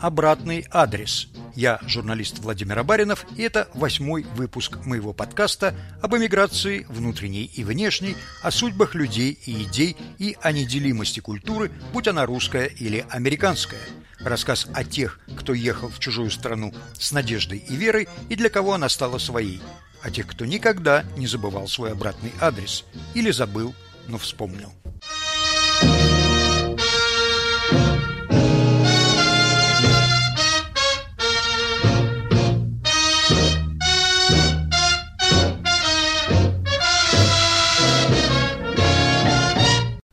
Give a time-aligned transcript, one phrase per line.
[0.00, 1.28] «Обратный адрес».
[1.54, 8.16] Я журналист Владимир Абаринов, и это восьмой выпуск моего подкаста об эмиграции внутренней и внешней,
[8.42, 13.80] о судьбах людей и идей и о неделимости культуры, будь она русская или американская.
[14.20, 18.74] Рассказ о тех, кто ехал в чужую страну с надеждой и верой, и для кого
[18.74, 19.60] она стала своей.
[20.02, 22.84] О тех, кто никогда не забывал свой обратный адрес.
[23.14, 23.74] Или забыл,
[24.08, 24.72] но вспомнил.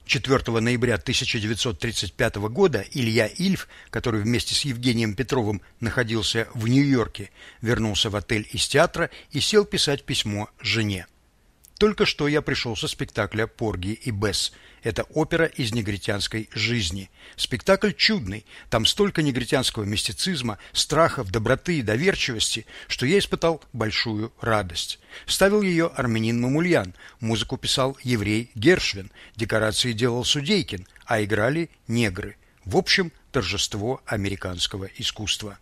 [0.07, 7.29] 4 ноября 1935 года Илья Ильф, который вместе с Евгением Петровым находился в Нью-Йорке,
[7.61, 11.07] вернулся в отель из театра и сел писать письмо жене.
[11.77, 14.51] Только что я пришел со спектакля «Порги и Бесс».
[14.83, 17.09] Это опера из негритянской жизни.
[17.35, 18.45] Спектакль чудный.
[18.69, 24.99] Там столько негритянского мистицизма, страхов, доброты и доверчивости, что я испытал большую радость.
[25.25, 32.37] Ставил ее армянин Мамульян, музыку писал еврей Гершвин, декорации делал Судейкин, а играли негры.
[32.65, 35.57] В общем, торжество американского искусства.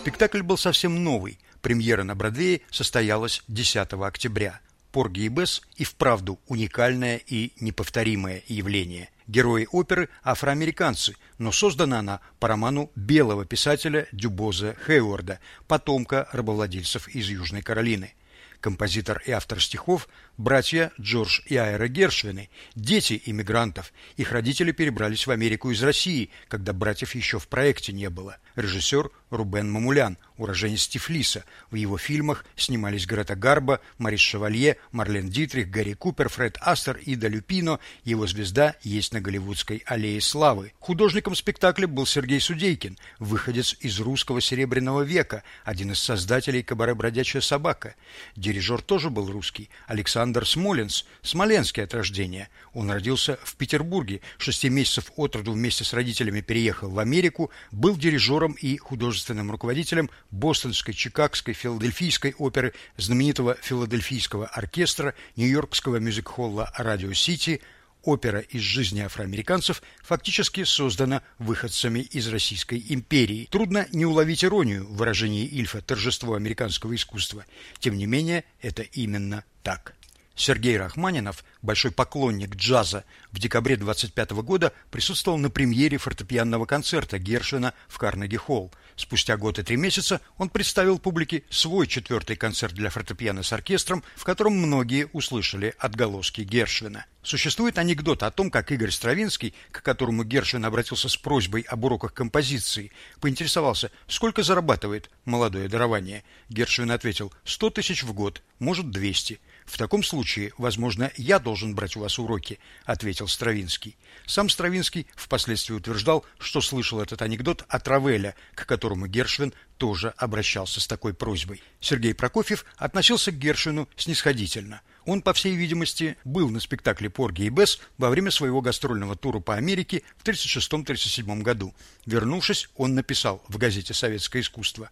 [0.00, 1.38] Спектакль был совсем новый.
[1.60, 4.60] Премьера на Бродвее состоялась 10 октября.
[4.92, 9.10] Порги и Бесс и вправду уникальное и неповторимое явление.
[9.26, 17.28] Герои оперы– афроамериканцы, но создана она по роману белого писателя Дюбоза Хейворда, потомка рабовладельцев из
[17.28, 18.14] Южной Каролины
[18.60, 20.08] композитор и автор стихов,
[20.40, 23.92] братья Джордж и Айра Гершвины, дети иммигрантов.
[24.16, 28.38] Их родители перебрались в Америку из России, когда братьев еще в проекте не было.
[28.56, 31.44] Режиссер Рубен Мамулян, уроженец Тифлиса.
[31.70, 37.28] В его фильмах снимались Грета Гарба, Марис Шевалье, Марлен Дитрих, Гарри Купер, Фред Астер, Ида
[37.28, 37.78] Люпино.
[38.02, 40.72] Его звезда есть на Голливудской аллее славы.
[40.80, 47.42] Художником спектакля был Сергей Судейкин, выходец из русского серебряного века, один из создателей кабаре «Бродячая
[47.42, 47.94] собака».
[48.36, 52.48] Дирижер тоже был русский, Александр Смоленс, смоленский от рождения.
[52.72, 57.96] Он родился в Петербурге, шести месяцев от роду вместе с родителями переехал в Америку, был
[57.96, 67.60] дирижером и художественным руководителем бостонской, чикагской, филадельфийской оперы, знаменитого филадельфийского оркестра, нью-йоркского мюзик-холла «Радио Сити»,
[68.02, 73.46] Опера из жизни афроамериканцев фактически создана выходцами из Российской империи.
[73.50, 77.44] Трудно не уловить иронию в выражении Ильфа «торжество американского искусства».
[77.78, 79.94] Тем не менее, это именно так.
[80.40, 87.74] Сергей Рахманинов, большой поклонник джаза, в декабре 25 года присутствовал на премьере фортепианного концерта Гершвина
[87.88, 88.72] в Карнеги-холл.
[88.96, 94.02] Спустя год и три месяца он представил публике свой четвертый концерт для фортепиано с оркестром,
[94.16, 97.04] в котором многие услышали отголоски Гершвина.
[97.22, 102.14] Существует анекдот о том, как Игорь Стравинский, к которому Гершвин обратился с просьбой об уроках
[102.14, 106.24] композиции, поинтересовался, сколько зарабатывает молодое дарование.
[106.48, 109.38] Гершвин ответил, сто тысяч в год, может, двести.
[109.70, 113.96] В таком случае, возможно, я должен брать у вас уроки, ответил Стравинский.
[114.26, 120.80] Сам Стравинский впоследствии утверждал, что слышал этот анекдот от Равеля, к которому Гершвин тоже обращался
[120.80, 121.62] с такой просьбой.
[121.78, 124.80] Сергей Прокофьев относился к Гершвину снисходительно.
[125.04, 129.38] Он, по всей видимости, был на спектакле Порги и Бесс во время своего гастрольного тура
[129.38, 131.74] по Америке в 1936-1937 году.
[132.06, 134.90] Вернувшись, он написал в газете «Советское искусство»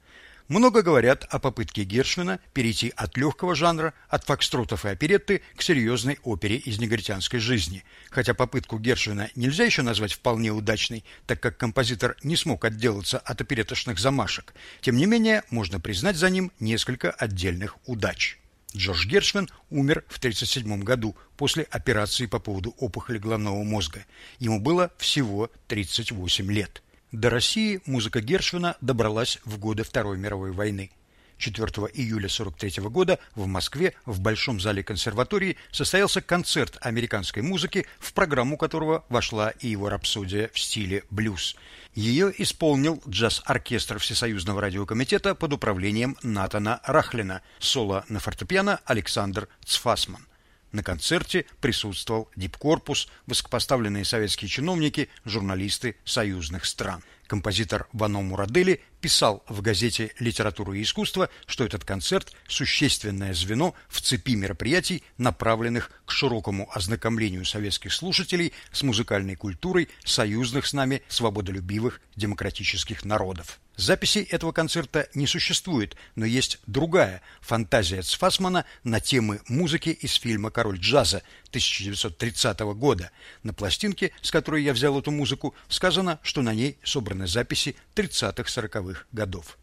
[0.49, 6.19] Много говорят о попытке Гершвина перейти от легкого жанра, от фокстротов и оперетты к серьезной
[6.23, 7.85] опере из негритянской жизни.
[8.09, 13.43] Хотя попытку Гершвина нельзя еще назвать вполне удачной, так как композитор не смог отделаться от
[13.43, 14.55] опереточных замашек.
[14.81, 18.39] Тем не менее, можно признать за ним несколько отдельных удач.
[18.75, 24.07] Джордж Гершвин умер в 1937 году после операции по поводу опухоли головного мозга.
[24.39, 26.83] Ему было всего 38 лет.
[27.13, 30.91] До России музыка Гершвина добралась в годы Второй мировой войны.
[31.39, 38.13] 4 июля 43 года в Москве в Большом зале консерватории состоялся концерт американской музыки, в
[38.13, 41.57] программу которого вошла и его рапсодия в стиле блюз.
[41.95, 50.28] Ее исполнил джаз-оркестр Всесоюзного радиокомитета под управлением Натана Рахлина, соло на фортепиано Александр Цфасман.
[50.73, 57.03] На концерте присутствовал дипкорпус, высокопоставленные советские чиновники, журналисты союзных стран.
[57.27, 64.01] Композитор Вано Мурадели писал в газете «Литература и искусство», что этот концерт– существенное звено в
[64.01, 72.01] цепи мероприятий, направленных к широкому ознакомлению советских слушателей с музыкальной культурой союзных с нами свободолюбивых
[72.17, 73.61] демократических народов.
[73.79, 80.51] Записи этого концерта не существует, но есть другая фантазия Цфасмана на темы музыки из фильма
[80.51, 83.13] «Король джаза» 1930 года.
[83.45, 88.88] На пластинке, с которой я взял эту музыку, сказано, что на ней собраны записи 30-40-х
[89.13, 89.59] годов.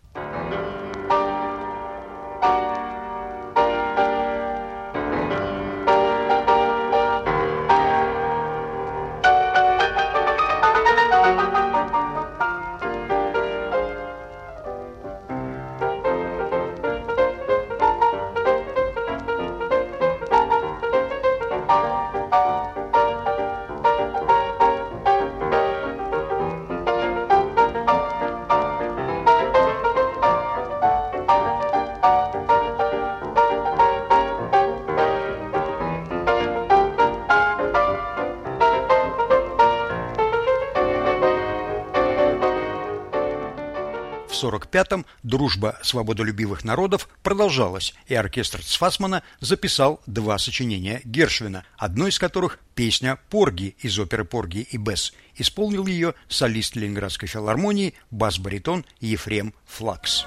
[44.35, 52.19] В 1945-м дружба свободолюбивых народов продолжалась, и оркестр Цфасмана записал два сочинения Гершвина, одно из
[52.19, 55.13] которых песня «Порги» из оперы «Порги и Бесс».
[55.37, 60.25] Исполнил ее солист Ленинградской филармонии бас-баритон Ефрем Флакс.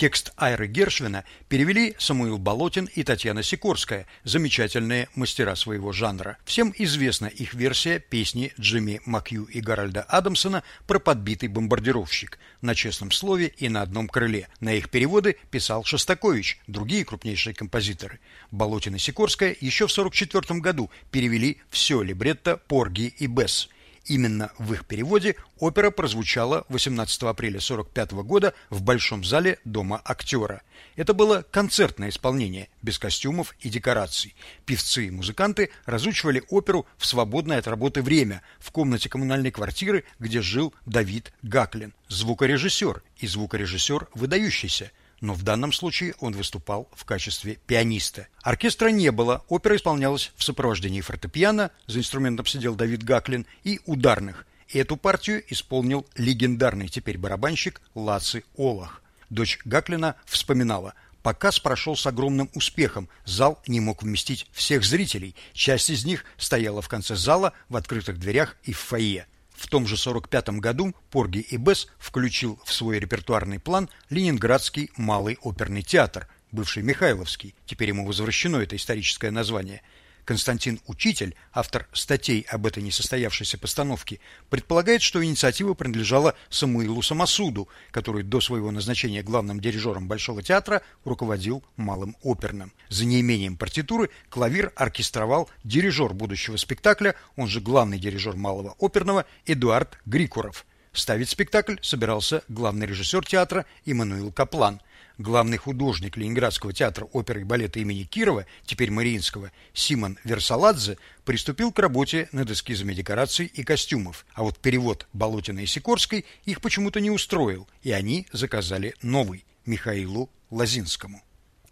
[0.00, 6.38] Текст Айры Гершвина перевели Самуил Болотин и Татьяна Сикорская, замечательные мастера своего жанра.
[6.46, 13.10] Всем известна их версия песни Джимми Макью и Гарольда Адамсона про подбитый бомбардировщик на честном
[13.10, 14.48] слове и на одном крыле.
[14.60, 18.20] На их переводы писал Шостакович, другие крупнейшие композиторы.
[18.50, 23.68] Болотин и Сикорская еще в 1944 году перевели все либретто Порги и Бесс.
[24.10, 30.62] Именно в их переводе опера прозвучала 18 апреля 1945 года в Большом зале Дома актера.
[30.96, 34.34] Это было концертное исполнение, без костюмов и декораций.
[34.66, 40.42] Певцы и музыканты разучивали оперу в свободное от работы время в комнате коммунальной квартиры, где
[40.42, 47.58] жил Давид Гаклин, звукорежиссер и звукорежиссер выдающийся– но в данном случае он выступал в качестве
[47.66, 48.28] пианиста.
[48.42, 54.46] Оркестра не было, опера исполнялась в сопровождении фортепиано, за инструментом сидел Давид Гаклин, и ударных.
[54.68, 59.02] И эту партию исполнил легендарный теперь барабанщик Лаци Олах.
[59.28, 63.08] Дочь Гаклина вспоминала– Показ прошел с огромным успехом.
[63.24, 65.36] Зал не мог вместить всех зрителей.
[65.52, 69.26] Часть из них стояла в конце зала, в открытых дверях и в фойе.
[69.60, 75.36] В том же 45 году Порги и Бесс включил в свой репертуарный план Ленинградский малый
[75.42, 79.82] оперный театр, бывший Михайловский, теперь ему возвращено это историческое название–
[80.30, 88.22] Константин Учитель, автор статей об этой несостоявшейся постановке, предполагает, что инициатива принадлежала Самуилу Самосуду, который
[88.22, 92.72] до своего назначения главным дирижером Большого театра руководил малым оперным.
[92.88, 99.98] За неимением партитуры клавир оркестровал дирижер будущего спектакля, он же главный дирижер малого оперного Эдуард
[100.06, 100.64] Грикуров.
[100.92, 104.80] Ставить спектакль собирался главный режиссер театра Иммануил Каплан–
[105.20, 111.78] главный художник Ленинградского театра оперы и балета имени Кирова, теперь Мариинского, Симон Версаладзе, приступил к
[111.78, 117.10] работе над эскизами декораций и костюмов, а вот перевод Болотина и Сикорской их почему-то не
[117.10, 121.22] устроил, и они заказали новый Михаилу Лазинскому.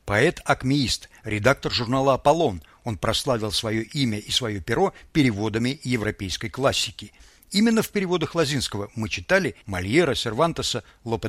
[0.04, 7.12] Поэт-акмеист, редактор журнала «Аполлон», он прославил свое имя и свое перо переводами европейской классики–
[7.50, 11.28] Именно в переводах Лазинского мы читали Мольера, Сервантеса, Лопе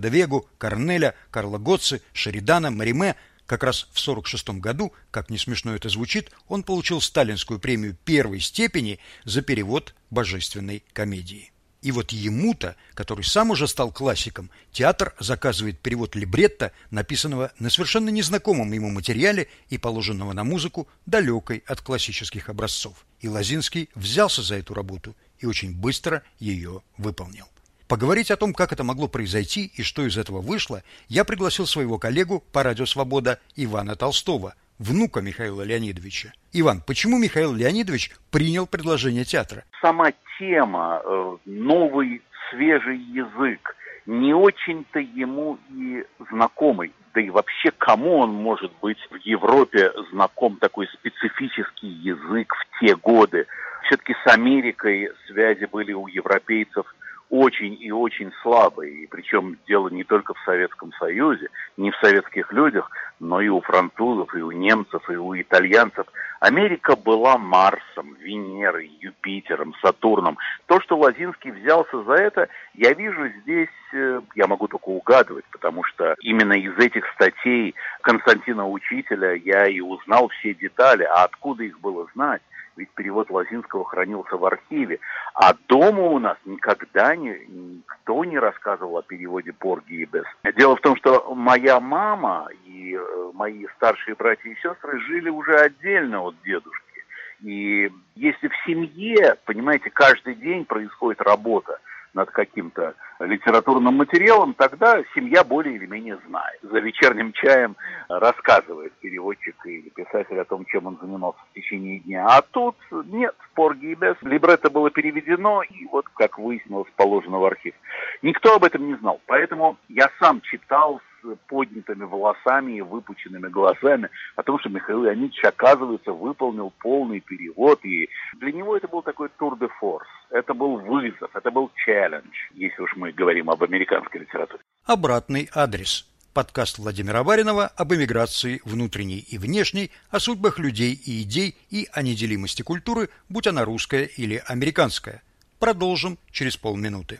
[0.58, 3.16] Корнеля, Карла Готци, Шеридана, Мариме.
[3.46, 8.42] Как раз в 46 году, как не смешно это звучит, он получил сталинскую премию первой
[8.42, 11.52] степени за перевод божественной комедии.
[11.82, 18.10] И вот ему-то, который сам уже стал классиком, театр заказывает перевод либретто, написанного на совершенно
[18.10, 23.06] незнакомом ему материале и положенного на музыку, далекой от классических образцов.
[23.22, 27.46] И Лозинский взялся за эту работу и очень быстро ее выполнил.
[27.88, 31.98] Поговорить о том, как это могло произойти и что из этого вышло, я пригласил своего
[31.98, 36.34] коллегу по радио «Свобода» Ивана Толстого, внука Михаила Леонидовича.
[36.54, 39.64] Иван, почему Михаил Леонидович принял предложение театра?
[39.82, 46.94] Сама тема, э, новый свежий язык, не очень-то ему и знакомый.
[47.14, 52.96] Да и вообще, кому он может быть в Европе знаком такой специфический язык в те
[52.96, 53.48] годы?
[53.84, 56.86] Все-таки с Америкой связи были у европейцев
[57.30, 59.04] очень и очень слабые.
[59.04, 63.62] И причем дело не только в Советском Союзе, не в советских людях, но и у
[63.62, 66.08] французов, и у немцев, и у итальянцев.
[66.40, 70.38] Америка была Марсом, Венерой, Юпитером, Сатурном.
[70.68, 75.84] То, что Лазинский взялся за это, я вижу здесь, э, я могу только угадывать, потому
[75.84, 81.80] что именно из этих статей Константина Учителя я и узнал все детали, а откуда их
[81.82, 82.42] было знать?
[82.80, 85.00] Ведь перевод Лозинского хранился в архиве.
[85.34, 90.26] А дома у нас никогда не, никто не рассказывал о переводе Порги и Бес.
[90.56, 95.56] Дело в том, что моя мама и э, мои старшие братья и сестры жили уже
[95.58, 97.04] отдельно от дедушки.
[97.42, 101.80] И если в семье, понимаете, каждый день происходит работа,
[102.14, 106.60] над каким-то литературным материалом, тогда семья более или менее знает.
[106.62, 107.76] За вечерним чаем
[108.08, 112.26] рассказывает переводчик или писатель о том, чем он занимался в течение дня.
[112.28, 114.16] А тут нет, порги и без.
[114.22, 117.74] Либретто было переведено, и вот, как выяснилось, положено в архив.
[118.22, 121.02] Никто об этом не знал, поэтому я сам читал
[121.48, 127.84] поднятыми волосами и выпученными глазами о том, что Михаил Леонидович, оказывается, выполнил полный перевод.
[127.84, 128.10] И
[128.40, 130.08] для него это был такой тур де форс.
[130.30, 134.62] Это был вызов, это был челлендж, если уж мы говорим об американской литературе.
[134.86, 136.06] Обратный адрес.
[136.34, 142.04] Подкаст Владимира Баринова об эмиграции внутренней и внешней, о судьбах людей и идей и о
[142.04, 145.24] неделимости культуры, будь она русская или американская.
[145.60, 147.20] Продолжим через полминуты.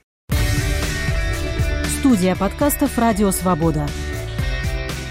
[2.00, 3.86] Студия подкастов «Радио Свобода».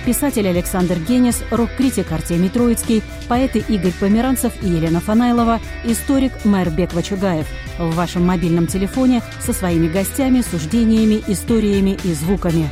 [0.07, 7.47] Писатель Александр Генис, рок-критик Артемий Троицкий, поэты Игорь Померанцев и Елена Фанайлова, историк Мэр Беква-Чугаев
[7.79, 12.71] в вашем мобильном телефоне со своими гостями, суждениями, историями и звуками.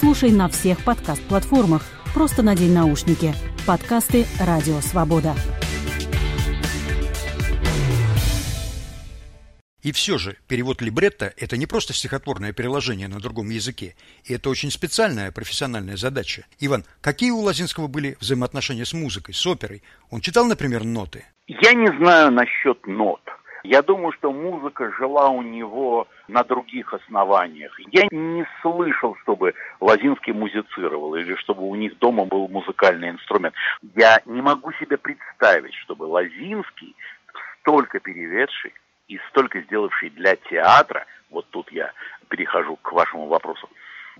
[0.00, 1.82] Слушай на всех подкаст-платформах.
[2.14, 3.34] Просто надень наушники.
[3.66, 5.34] Подкасты «Радио Свобода».
[9.86, 14.50] И все же перевод либретто– это не просто стихотворное переложение на другом языке, и это
[14.50, 16.44] очень специальная профессиональная задача.
[16.58, 19.84] Иван, какие у Лазинского были взаимоотношения с музыкой, с оперой?
[20.10, 21.24] Он читал, например, ноты?
[21.46, 23.20] Я не знаю насчет нот.
[23.62, 27.70] Я думаю, что музыка жила у него на других основаниях.
[27.92, 33.54] Я не слышал, чтобы Лазинский музицировал или чтобы у них дома был музыкальный инструмент.
[33.94, 36.96] Я не могу себе представить, чтобы Лазинский,
[37.60, 38.72] столько переведший,
[39.08, 41.92] и столько сделавший для театра, вот тут я
[42.28, 43.68] перехожу к вашему вопросу,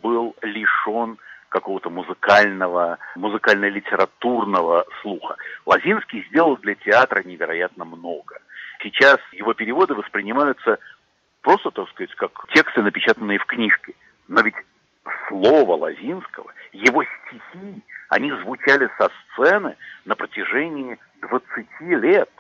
[0.03, 5.37] был лишен какого-то музыкального, музыкально-литературного слуха.
[5.65, 8.39] Лазинский сделал для театра невероятно много.
[8.83, 10.79] Сейчас его переводы воспринимаются
[11.41, 13.95] просто, так сказать, как тексты, напечатанные в книжке.
[14.29, 14.57] Но ведь
[15.29, 22.31] слово Лазинского, его стихи, они звучали со сцены на протяжении 20 лет.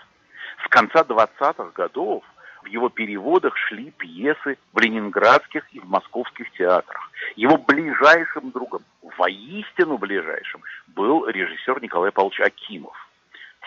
[0.64, 2.24] С конца 20-х годов
[2.66, 7.10] его переводах шли пьесы в ленинградских и в московских театрах.
[7.36, 8.82] Его ближайшим другом,
[9.18, 12.96] воистину ближайшим, был режиссер Николай Павлович Акимов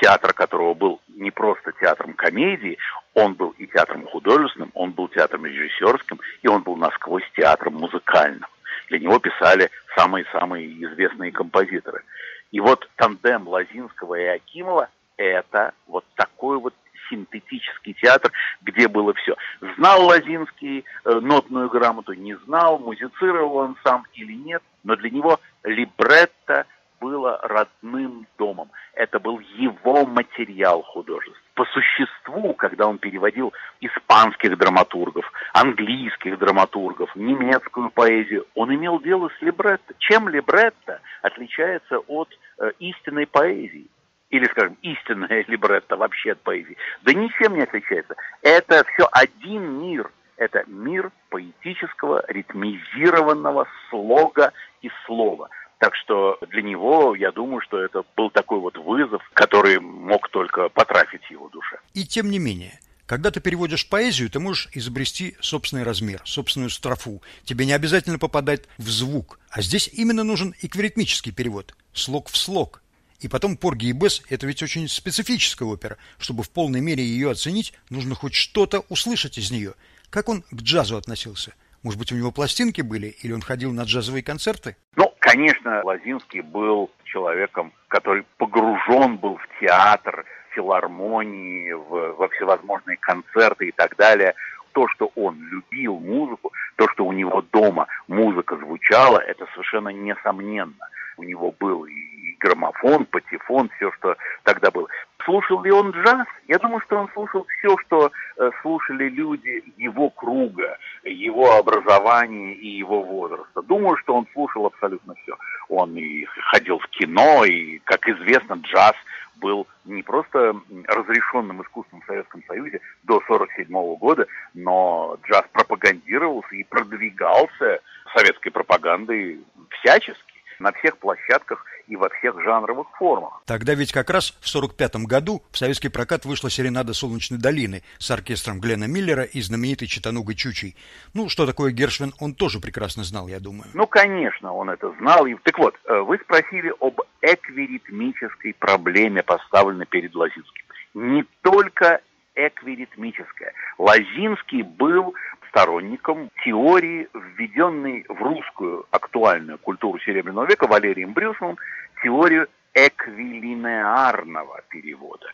[0.02, 2.78] театр которого был не просто театром комедии,
[3.14, 8.50] он был и театром художественным, он был театром режиссерским, и он был насквозь театром музыкальным.
[8.88, 12.04] Для него писали самые-самые известные композиторы.
[12.52, 16.74] И вот тандем Лазинского и Акимова– это вот такой вот
[17.10, 19.36] синтетический театр, где было все.
[19.78, 25.40] Знал Лазинский э, нотную грамоту, не знал, музицировал он сам или нет, но для него
[25.64, 26.66] либретто
[27.00, 28.70] было родным домом.
[28.94, 31.42] Это был его материал художества.
[31.54, 39.42] По существу, когда он переводил испанских драматургов, английских драматургов, немецкую поэзию, он имел дело с
[39.42, 39.94] либретто.
[40.00, 43.88] Чем либретто отличается от э, истинной поэзии?
[44.30, 48.16] Или, скажем, истинная либретто вообще от поэзии, да ничем не отличается.
[48.42, 50.12] Это все один мир.
[50.38, 55.50] Это мир поэтического, ритмизированного слога и слова.
[55.80, 60.70] Так что для него, я думаю, что это был такой вот вызов, который мог только
[60.70, 61.78] потрафить его душе.
[61.94, 67.22] И тем не менее, когда ты переводишь поэзию, ты можешь изобрести собственный размер, собственную строфу.
[67.44, 69.40] Тебе не обязательно попадать в звук.
[69.50, 71.76] А здесь именно нужен эквиритмический перевод.
[71.92, 72.82] Слог в слог.
[73.20, 75.98] И потом Порги и Бесс– это ведь очень специфическая опера.
[76.18, 79.74] Чтобы в полной мере ее оценить, нужно хоть что-то услышать из нее.
[80.10, 81.54] Как он к джазу относился?
[81.84, 84.76] Может быть, у него пластинки были, или он ходил на джазовые концерты?
[84.96, 93.70] Ну, конечно, Лозинский был человеком, который погружен был в театр, филармонии, в, во всевозможные концерты
[93.70, 94.34] и так далее.
[94.74, 100.90] То, что он любил музыку, то, что у него дома музыка звучала, это совершенно несомненно.
[101.18, 104.88] У него был и граммофон, патефон, все, что тогда было.
[105.26, 106.26] Слушал ли он джаз?
[106.48, 112.68] Я думаю, что он слушал все, что э, слушали люди его круга, его образования и
[112.68, 113.62] его возраста.
[113.62, 115.38] Думаю, что он слушал абсолютно все.
[115.68, 118.96] Он и ходил в кино, и, как известно, джаз
[119.40, 120.56] был не просто
[120.88, 127.80] разрешенным искусством в Советском Союзе до 1947 года, но джаз пропагандировался и продвигался
[128.16, 133.42] советской пропагандой всячески на всех площадках и во всех жанровых формах.
[133.46, 138.12] Тогда ведь как раз в 45 году в советский прокат вышла серенада Солнечной долины с
[138.12, 140.76] оркестром Глена Миллера и знаменитой Читанугой Чучей.
[141.14, 143.70] Ну, что такое Гершвин, он тоже прекрасно знал, я думаю.
[143.74, 145.26] Ну, конечно, он это знал.
[145.44, 150.64] Так вот, э, вы спросили об эквиритмической проблеме, поставленной перед Лозинским.
[150.94, 152.02] Не только
[152.48, 153.54] эквиритмическая.
[153.78, 155.14] Лозинский был
[155.50, 161.58] сторонником теории, введенной в русскую актуальную культуру Серебряного века Валерием Брюсовым,
[162.04, 165.26] теорию эквилинеарного перевода.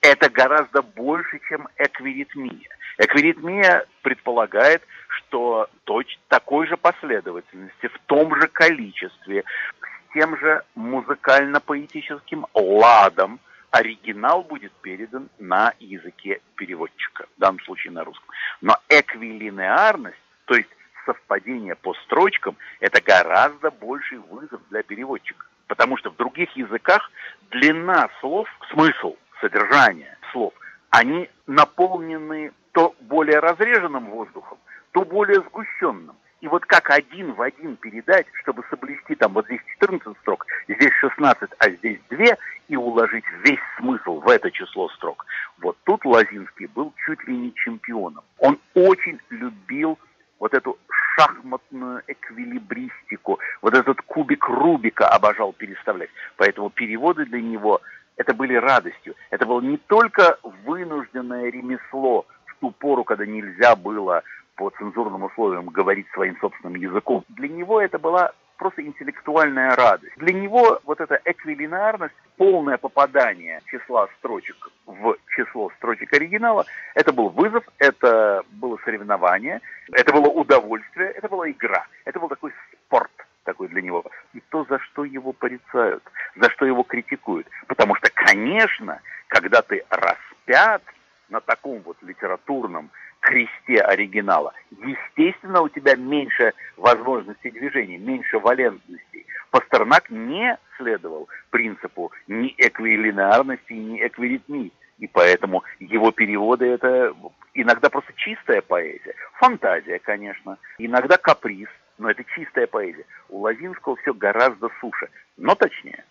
[0.00, 2.76] Это гораздо больше, чем эквиритмия.
[2.98, 9.44] Эквиритмия предполагает, что точно такой же последовательности, в том же количестве,
[9.80, 13.40] с тем же музыкально-поэтическим ладом–
[13.72, 18.28] оригинал будет передан на языке переводчика, в данном случае на русском.
[18.60, 20.68] Но эквилинеарность, то есть
[21.06, 25.46] совпадение по строчкам, это гораздо больший вызов для переводчика.
[25.66, 27.10] Потому что в других языках
[27.50, 30.52] длина слов, смысл, содержание слов,
[30.90, 34.58] они наполнены то более разреженным воздухом,
[34.92, 36.14] то более сгущенным.
[36.42, 40.92] И вот как один в один передать, чтобы соблюсти там вот здесь 14 строк, здесь
[41.00, 45.24] 16, а здесь 2, и уложить весь смысл в это число строк.
[45.58, 48.24] Вот тут Лазинский был чуть ли не чемпионом.
[48.38, 50.00] Он очень любил
[50.40, 50.76] вот эту
[51.14, 56.10] шахматную эквилибристику, вот этот кубик Рубика обожал переставлять.
[56.36, 57.80] Поэтому переводы для него
[58.16, 59.14] это были радостью.
[59.30, 64.24] Это было не только вынужденное ремесло в ту пору, когда нельзя было
[64.56, 67.24] по цензурным условиям говорить своим собственным языком.
[67.28, 70.16] Для него это была просто интеллектуальная радость.
[70.16, 77.28] Для него вот эта эквилинарность, полное попадание числа строчек в число строчек оригинала, это был
[77.30, 79.60] вызов, это было соревнование,
[79.92, 82.52] это было удовольствие, это была игра, это был такой
[82.86, 83.10] спорт
[83.44, 84.04] такой для него.
[84.34, 86.04] И то, за что его порицают,
[86.36, 87.48] за что его критикуют.
[87.66, 90.82] Потому что, конечно, когда ты распят
[91.28, 92.90] на таком вот литературном
[93.22, 94.52] кресте оригинала.
[94.70, 99.26] Естественно, у тебя меньше возможностей движения, меньше валентностей.
[99.50, 104.72] Пастернак не следовал принципу ни эквилинарности, ни эквиритмии.
[104.98, 107.14] И поэтому его переводы это
[107.54, 109.14] иногда просто чистая поэзия.
[109.34, 110.58] Фантазия, конечно.
[110.78, 113.04] Иногда каприз, но это чистая поэзия.
[113.28, 116.04] У Лазинского все гораздо суше, но точнее.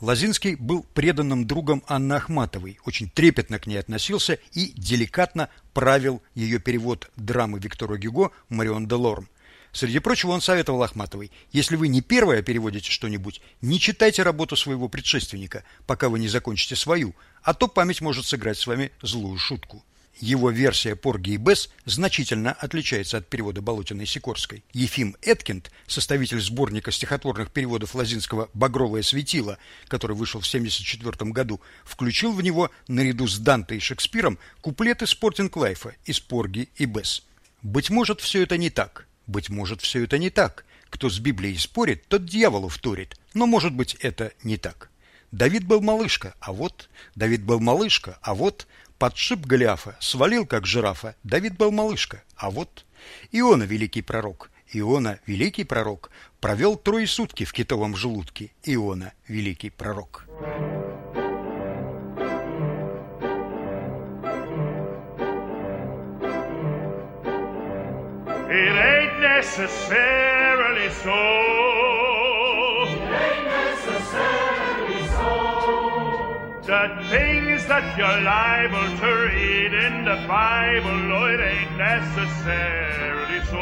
[0.00, 6.60] Лозинский был преданным другом Анны Ахматовой, очень трепетно к ней относился и деликатно правил ее
[6.60, 9.28] перевод драмы Виктора Гюго «Марион де Лорм».
[9.72, 14.88] Среди прочего он советовал Ахматовой, если вы не первая переводите что-нибудь, не читайте работу своего
[14.88, 19.84] предшественника, пока вы не закончите свою, а то память может сыграть с вами злую шутку.
[20.20, 24.64] Его версия Порги и Бесс значительно отличается от перевода Болотиной Сикорской.
[24.72, 32.32] Ефим Эткинд, составитель сборника стихотворных переводов Лазинского «Багровое светило», который вышел в 1974 году, включил
[32.32, 37.22] в него, наряду с Данте и Шекспиром, куплеты Спортинг Лайфа из Порги и Бесс.
[37.62, 39.06] Быть может, все это не так.
[39.28, 40.64] Быть может, все это не так.
[40.90, 43.16] Кто с Библией спорит, тот дьяволу вторит.
[43.34, 44.90] Но, может быть, это не так.
[45.30, 46.88] Давид был малышка, а вот...
[47.14, 48.66] Давид был малышка, а вот
[48.98, 51.14] подшип Голиафа, свалил, как жирафа.
[51.22, 52.84] Давид был малышка, а вот...
[53.30, 58.50] Иона– великий пророк, Иона– великий пророк, провел трое сутки в китовом желудке.
[58.64, 60.26] Иона– великий пророк.
[68.50, 71.20] It ain't necessarily so.
[72.88, 75.32] It ain't necessarily so.
[76.66, 76.90] That
[77.68, 83.60] that you're liable to read in the Bible, oh, it ain't necessarily so.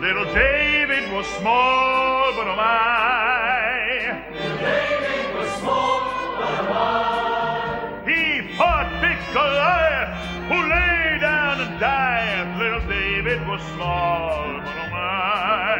[0.00, 4.24] Little David was small, but oh my.
[4.32, 6.00] David was small,
[6.40, 8.08] but oh my.
[8.08, 10.16] He fought big Goliath,
[10.48, 12.56] who lay down and died.
[12.56, 15.76] Little David was small, but oh my.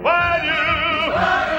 [0.00, 0.56] Why do?
[1.12, 1.57] Why do?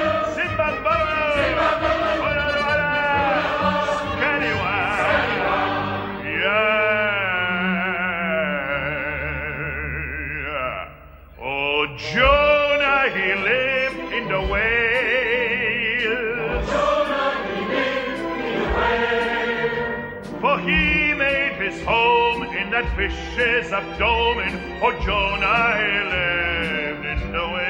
[23.36, 24.54] Fish's abdomen.
[24.82, 27.69] Oh, Jonah, he lived in the whale.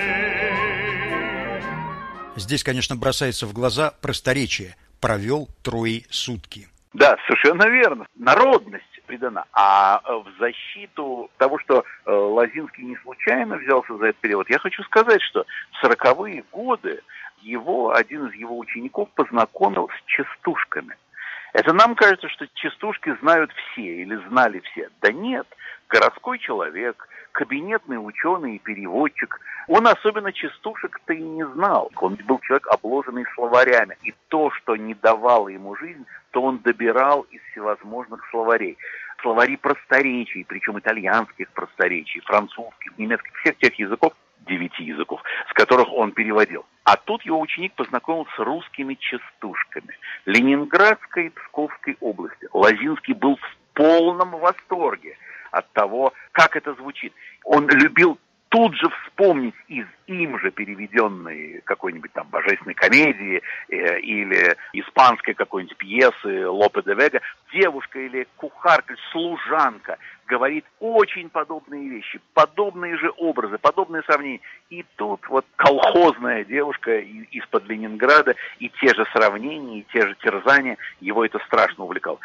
[2.36, 4.75] Здесь, конечно, бросается в глаза просторечие.
[5.02, 6.67] Провел трое сутки.
[6.93, 8.06] Да, совершенно верно.
[8.15, 9.45] Народность придана.
[9.54, 14.60] А э, в защиту того, что э, Лозинский не случайно взялся за этот перевод, я
[14.60, 17.02] хочу сказать, что в сороковые годы
[17.41, 20.95] его, один из его учеников познакомил с частушками.
[21.53, 24.89] Это нам кажется, что частушки знают все или знали все.
[25.01, 25.47] Да нет,
[25.88, 29.39] городской человек, кабинетный ученый и переводчик.
[29.67, 31.91] Он особенно частушек-то и не знал.
[31.97, 33.97] Он был человек, обложенный словарями.
[34.03, 38.77] И то, что не давало ему жизнь, то он добирал из всевозможных словарей.
[39.21, 44.13] Словари просторечий, причем итальянских просторечий, французских, немецких, всех тех языков,
[44.47, 46.65] девяти языков, с которых он переводил.
[46.84, 49.97] А тут его ученик познакомился с русскими частушками.
[50.25, 52.47] Ленинградской и Псковской области.
[52.54, 55.17] Лозинский был в полном восторге
[55.52, 57.13] от того, как это звучит.
[57.43, 58.17] Он любил
[58.49, 65.77] тут же вспомнить из им же переведенной какой-нибудь там божественной комедии э, или испанской какой-нибудь
[65.77, 67.21] пьесы Лопе де Вега,
[67.53, 74.41] девушка или кухарка, служанка говорит очень подобные вещи, подобные же образы, подобные сравнения.
[74.69, 80.77] И тут вот колхозная девушка из-под Ленинграда, и те же сравнения, и те же терзания,
[81.01, 82.19] его это страшно увлекало.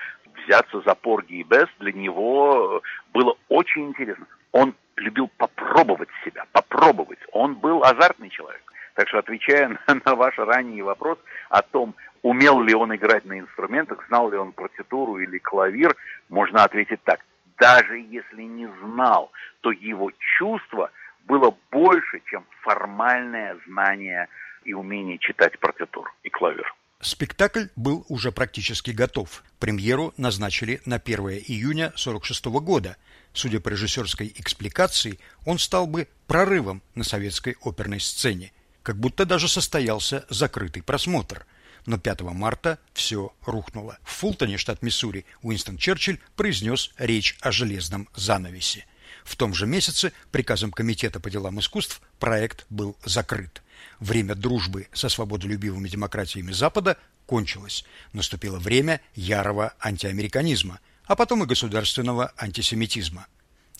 [0.44, 2.82] Взяться за Порги и Бес для него
[3.12, 4.26] было очень интересно.
[4.52, 7.18] Он любил попробовать себя, попробовать.
[7.32, 8.62] Он был азартный человек.
[8.94, 11.18] Так что, отвечая на, на ваш ранний вопрос
[11.50, 15.94] о том, умел ли он играть на инструментах, знал ли он партитуру или клавир,
[16.28, 17.20] можно ответить так.
[17.58, 19.30] Даже если не знал,
[19.60, 20.90] то его чувство
[21.26, 24.28] было больше, чем формальное знание
[24.64, 26.74] и умение читать партитуру и клавир.
[27.00, 29.42] Спектакль был уже практически готов.
[29.60, 32.96] Премьеру назначили на 1 июня 1946 года.
[33.34, 38.52] Судя по режиссерской экспликации, он стал бы прорывом на советской оперной сцене.
[38.84, 41.44] Как будто даже состоялся закрытый просмотр.
[41.84, 43.98] Но 5 марта все рухнуло.
[44.04, 48.86] В Фултоне, штат Миссури, Уинстон Черчилль произнес речь о железном занавесе.
[49.24, 53.62] В том же месяце приказом Комитета по делам искусств проект был закрыт.
[53.98, 57.84] Время дружбы со свободолюбивыми демократиями Запада кончилось.
[58.12, 63.26] Наступило время ярого антиамериканизма, а потом и государственного антисемитизма.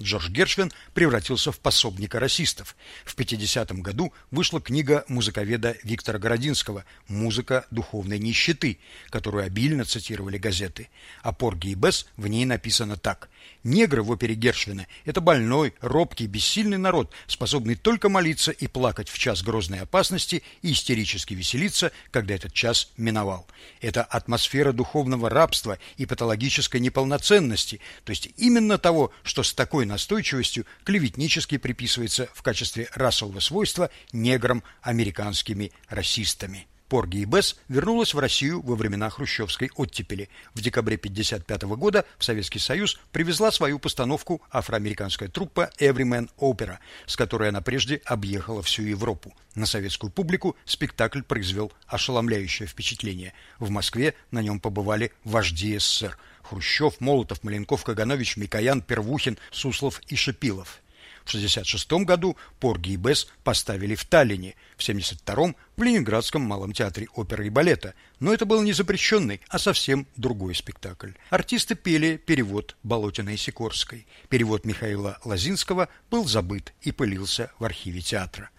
[0.02, 2.74] Джордж Гершвин превратился в пособника расистов.
[3.04, 8.78] В 50 году вышла книга музыковеда Виктора Городинского «Музыка духовной нищеты»,
[9.10, 10.88] которую обильно цитировали газеты.
[11.22, 13.28] О Порге и Бесс в ней написано так.
[13.62, 19.18] Негры в опере Гершвина– это больной, робкий, бессильный народ, способный только молиться и плакать в
[19.18, 23.46] час грозной опасности и истерически веселиться, когда этот час миновал.
[23.80, 30.66] Это атмосфера духовного рабства и патологической неполноценности, то есть именно того, что с такой настойчивостью
[30.84, 36.66] клеветнически приписывается в качестве расового свойства неграм американскими расистами.
[36.88, 40.28] Порги и Бесс вернулась в Россию во времена хрущевской оттепели.
[40.54, 47.16] В декабре 1955 года в Советский Союз привезла свою постановку афроамериканская труппа Everyman Opera, с
[47.16, 49.34] которой она прежде объехала всю Европу.
[49.54, 53.32] На советскую публику спектакль произвел ошеломляющее впечатление.
[53.58, 60.16] В Москве на нем побывали вожди СССР– Хрущев, Молотов, Маленков, Каганович, Микоян, Первухин, Суслов и
[60.16, 60.80] Шипилов.
[61.24, 67.08] В 1966 году Порги и Бесс поставили в Таллине, в 1972 в Ленинградском Малом театре
[67.14, 67.94] оперы и балета.
[68.20, 71.12] Но это был не запрещенный, а совсем другой спектакль.
[71.30, 74.06] Артисты пели перевод Болотиной Сикорской.
[74.28, 78.50] Перевод Михаила Лозинского был забыт и пылился в архиве театра.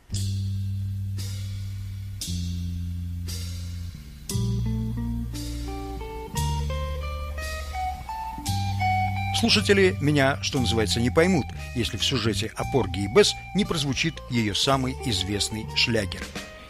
[9.40, 11.46] Слушатели меня, что называется, не поймут,
[11.76, 16.24] если в сюжете о Порге и Бесс не прозвучит ее самый известный шлягер.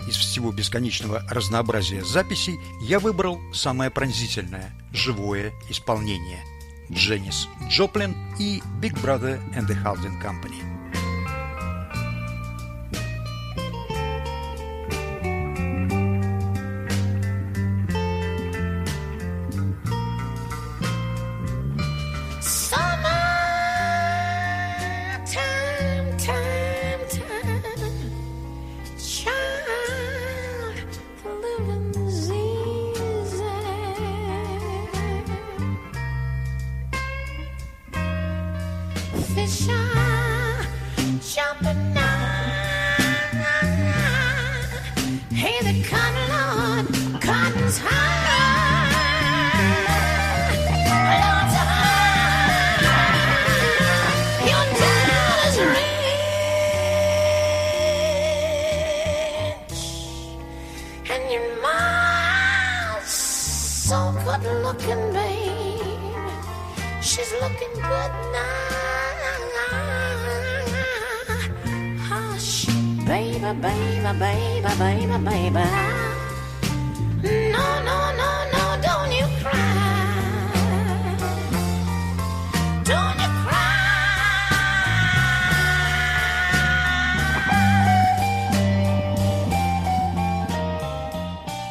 [0.08, 6.40] Из всего бесконечного разнообразия записей я выбрал самое пронзительное, живое исполнение–
[6.92, 10.64] Дженнис Джоплин и Big Brother and the Holding Company–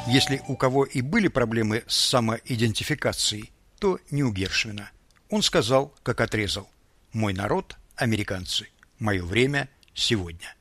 [0.06, 4.92] Если у кого и были проблемы с самоидентификацией, то не у Гершвина.
[5.28, 6.70] Он сказал, как отрезал.
[7.12, 8.68] «Мой народ– американцы.
[9.00, 10.54] Мое время– сегодня».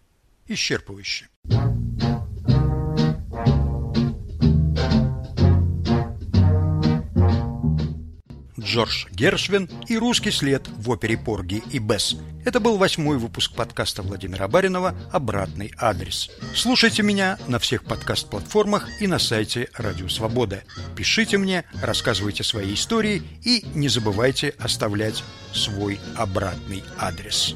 [0.48, 1.28] Исчерпывающе.
[8.74, 12.16] Джордж Гершвин и русский след в опере «Порги и Бесс».
[12.44, 16.32] Это был восьмой выпуск подкаста Владимира Баринова «Обратный адрес».
[16.56, 20.64] Слушайте меня на всех подкаст-платформах и на сайте Радио Свобода.
[20.96, 27.56] Пишите мне, рассказывайте свои истории и не забывайте оставлять свой обратный адрес.